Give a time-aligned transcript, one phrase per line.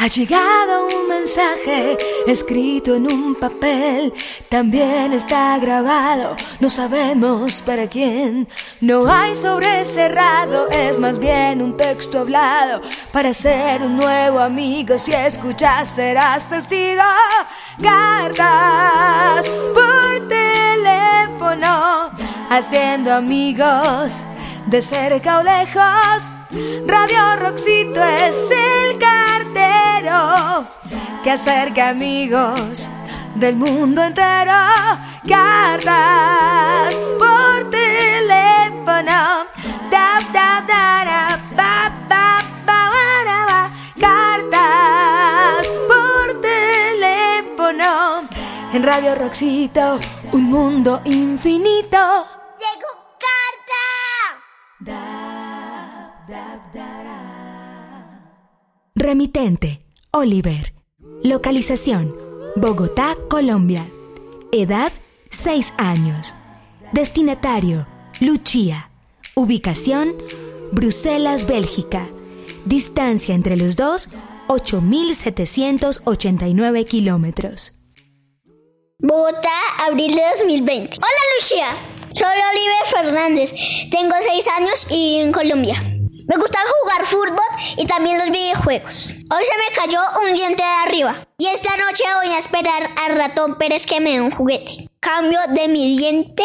[0.00, 1.96] Ha llegado un mensaje
[2.28, 4.14] escrito en un papel,
[4.48, 8.46] también está grabado, no sabemos para quién.
[8.80, 12.80] No hay sobre cerrado, es más bien un texto hablado
[13.12, 14.96] para ser un nuevo amigo.
[14.98, 17.02] Si escuchas serás testigo.
[17.82, 22.12] Cartas por teléfono,
[22.50, 24.22] haciendo amigos
[24.66, 26.30] de cerca o lejos.
[26.86, 29.57] Radio Roxito es el cartero
[31.22, 32.88] que acerca amigos
[33.36, 34.52] del mundo entero.
[35.26, 39.46] Cartas por teléfono.
[39.90, 43.70] Da, da, da, da, ba, ba, ba, ba, da, ba.
[44.00, 48.28] Cartas por teléfono.
[48.72, 49.98] En Radio Roxito,
[50.32, 51.98] un mundo infinito.
[52.58, 53.84] ¡Llegó carta!
[58.94, 60.74] Remitente, Oliver.
[61.22, 62.14] Localización,
[62.56, 63.86] Bogotá, Colombia.
[64.52, 64.90] Edad,
[65.30, 66.34] 6 años.
[66.92, 67.86] Destinatario,
[68.20, 68.90] Lucia.
[69.34, 70.08] Ubicación,
[70.72, 72.08] Bruselas, Bélgica.
[72.64, 74.08] Distancia entre los dos,
[74.48, 77.74] 8.789 kilómetros.
[78.98, 79.50] Bogotá,
[79.86, 80.96] abril de 2020.
[80.96, 81.68] Hola Lucía,
[82.14, 83.52] soy Oliver Fernández,
[83.90, 85.97] tengo 6 años y vivo en Colombia.
[86.28, 87.46] Me gusta jugar fútbol
[87.78, 89.06] y también los videojuegos.
[89.06, 93.16] Hoy se me cayó un diente de arriba y esta noche voy a esperar al
[93.16, 94.86] ratón Pérez que me dé un juguete.
[95.00, 96.44] Cambio de mi diente,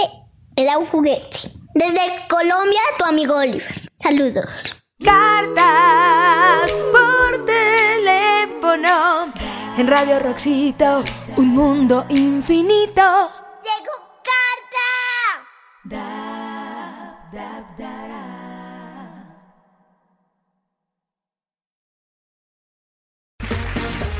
[0.56, 1.52] me da un juguete.
[1.75, 2.00] Desde
[2.30, 3.75] Colombia, tu amigo Oliver.
[4.00, 4.74] Saludos.
[5.03, 9.34] Cartas por teléfono.
[9.78, 11.03] En Radio Roxito,
[11.36, 13.43] un mundo infinito.